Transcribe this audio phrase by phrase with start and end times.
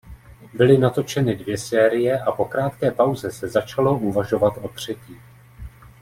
[0.53, 5.17] Byly natočeny dvě série a po krátké pauze se začalo uvažovat o třetí.